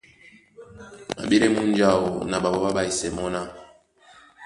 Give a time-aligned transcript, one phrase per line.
[1.19, 3.41] A ɓélɛ́ múnja áō na ɓaɓɔ́ ɓá ɓáísɛ́ mɔ́ ná: